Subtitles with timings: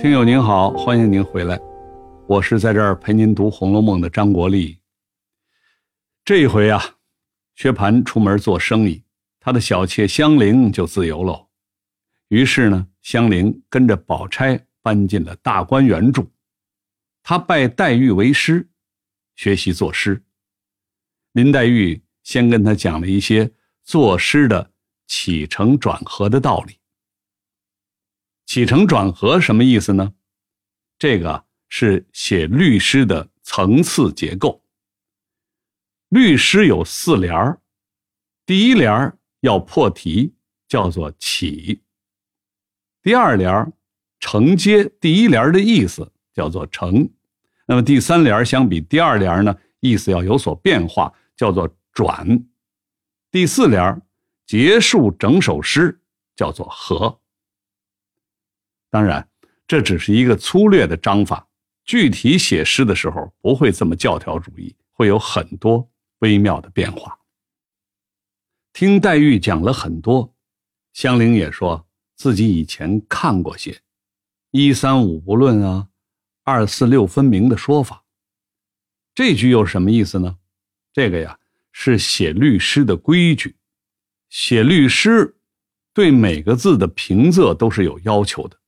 [0.00, 1.60] 听友您好，欢迎您回来，
[2.26, 4.80] 我是在这儿陪您读《红楼梦》的张国立。
[6.24, 6.82] 这一回啊，
[7.54, 9.04] 薛蟠出门做生意，
[9.38, 11.50] 他的小妾香菱就自由喽。
[12.28, 16.26] 于是呢，香菱跟着宝钗搬进了大观园住，
[17.22, 18.70] 他拜黛玉为师，
[19.36, 20.24] 学习作诗。
[21.32, 23.52] 林黛玉先跟他讲了一些
[23.84, 24.70] 作诗的
[25.06, 26.79] 起承转合的道理。
[28.50, 30.12] 起承转合什么意思呢？
[30.98, 34.64] 这个是写律诗的层次结构。
[36.08, 37.60] 律诗有四联儿，
[38.44, 40.34] 第一联儿要破题，
[40.66, 41.80] 叫做起；
[43.00, 43.72] 第二联儿
[44.18, 47.08] 承接第一联儿的意思，叫做承；
[47.68, 52.26] 那么第三联儿相比第二联儿呢，意思要有所变化，叫做转；
[53.30, 54.02] 第四联儿
[54.44, 56.00] 结束整首诗，
[56.34, 57.16] 叫做合。
[58.90, 59.26] 当然，
[59.66, 61.46] 这只是一个粗略的章法，
[61.84, 65.88] 具体写诗的时候不会这么教条主义，会有很多
[66.18, 67.18] 微妙的变化。
[68.72, 70.34] 听黛玉讲了很多，
[70.92, 73.80] 香菱也说自己以前看过些
[74.50, 75.88] “一三五不论”啊
[76.44, 78.04] ，“二四六分明”的说法。
[79.14, 80.36] 这句又是什么意思呢？
[80.92, 81.38] 这个呀
[81.72, 83.56] 是写律诗的规矩，
[84.28, 85.36] 写律诗
[85.92, 88.59] 对每个字的平仄都是有要求的。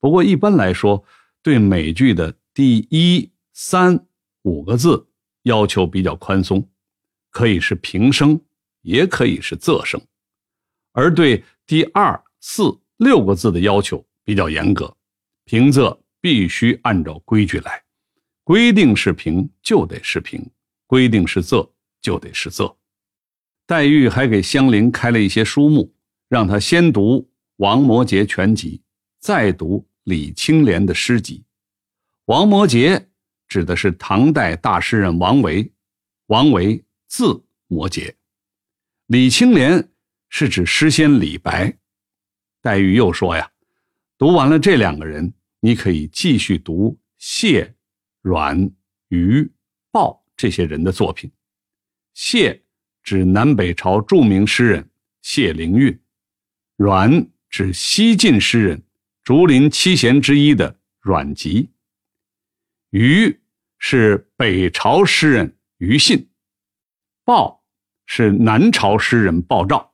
[0.00, 1.04] 不过一般来说，
[1.42, 4.06] 对每句的第一、三、
[4.42, 5.06] 五个字
[5.42, 6.66] 要求比较宽松，
[7.30, 8.40] 可以是平声，
[8.80, 10.00] 也可以是仄声；
[10.92, 14.96] 而对第二、四、六个字的要求比较严格，
[15.44, 17.82] 平仄必须按照规矩来，
[18.42, 20.50] 规定是平就得是平，
[20.86, 21.68] 规定是仄
[22.00, 22.74] 就得是仄。
[23.66, 25.94] 黛玉还给香菱开了一些书目，
[26.28, 27.18] 让她先读
[27.56, 28.78] 《王摩诘全集》，
[29.20, 29.86] 再读。
[30.04, 31.44] 李青莲的诗集，
[32.24, 33.06] 王摩诘
[33.46, 35.70] 指的是唐代大诗人王维，
[36.26, 38.14] 王维字摩诘。
[39.06, 39.90] 李青莲
[40.28, 41.76] 是指诗仙李白。
[42.62, 43.50] 黛玉又说呀，
[44.16, 47.74] 读完了这两个人，你可以继续读谢、
[48.22, 48.70] 阮、
[49.08, 49.50] 余、
[49.90, 51.30] 鲍这些人的作品。
[52.14, 52.62] 谢
[53.02, 54.90] 指南北朝著名诗人
[55.20, 55.98] 谢灵运，
[56.76, 58.82] 阮指西晋诗人。
[59.30, 61.70] 竹林七贤之一的阮籍，
[62.90, 63.38] 余
[63.78, 66.28] 是北朝诗人余信，
[67.24, 67.62] 鲍
[68.06, 69.92] 是南朝诗人鲍照。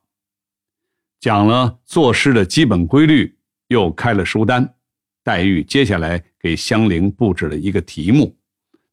[1.19, 3.37] 讲了作诗的基本规律，
[3.67, 4.73] 又开了书单。
[5.23, 8.35] 黛玉接下来给香菱布置了一个题目，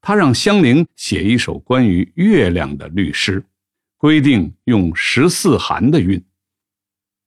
[0.02, 3.42] 他让香菱写一首关于月亮的律诗，
[3.96, 6.22] 规定用十四寒的韵。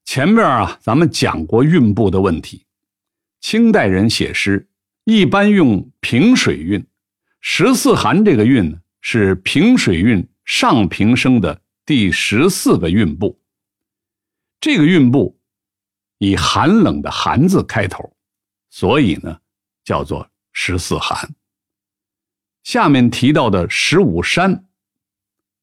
[0.06, 2.67] 前面啊，咱们讲过韵部的问题。
[3.40, 4.68] 清代人写诗
[5.04, 6.86] 一般用平水韵，
[7.40, 13.40] 十四寒这个韵呢是平水韵上平声的第十四个韵部。
[14.60, 15.40] 这个韵部
[16.18, 18.14] 以寒冷的“寒”字开头，
[18.70, 19.40] 所以呢
[19.86, 21.36] 叫做十四寒。
[22.64, 24.66] 下面提到的十五山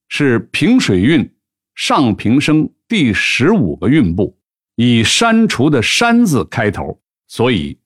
[0.08, 1.34] 是平水韵
[1.74, 4.38] 上平声第十五个韵部，
[4.76, 7.02] 以删除的“删”字开头。
[7.34, 7.76] 所以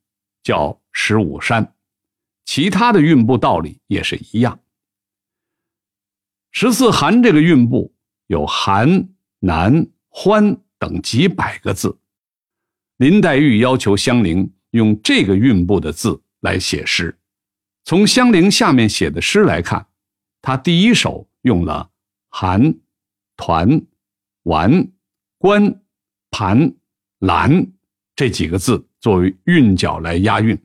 [0.42, 1.75] 叫十五山，
[2.44, 4.60] 其他的韵部道理也是一样。
[6.50, 7.94] 十四寒这个韵部
[8.26, 11.98] 有寒、难、欢等几百个字，
[12.98, 17.19] 林黛玉要求香菱用这个韵部的字来写诗。
[17.84, 19.88] 从香菱下面写的诗来看，
[20.42, 21.91] 她第一首用了
[22.28, 22.75] 寒、
[23.34, 23.80] 团、
[24.42, 24.92] 完、
[25.38, 25.82] 关、
[26.30, 26.76] 盘、
[27.20, 27.72] 兰
[28.15, 28.84] 这几个字。
[29.00, 30.60] 作为韵脚来押韵，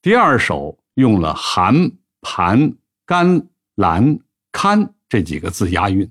[0.00, 4.18] 第二首用了寒、盘、干、兰、
[4.52, 6.10] 堪这几个字押韵，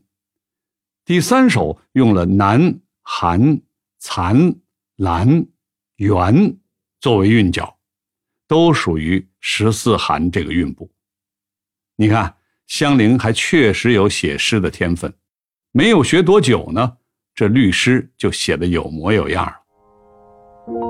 [1.05, 3.61] 第三首用了南、寒、
[3.97, 4.55] 残、
[4.97, 5.45] 兰、
[5.95, 6.57] 元
[6.99, 7.79] 作为韵脚，
[8.47, 10.91] 都属于十四寒这个韵部。
[11.95, 12.35] 你看，
[12.67, 15.13] 香菱还确实有写诗的天分，
[15.71, 16.97] 没有学多久呢，
[17.33, 19.60] 这律诗就写得有模有样了。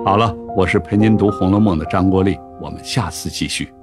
[0.03, 3.73] 好了，我是陪您读《红楼梦》的张国立，我们下次继续。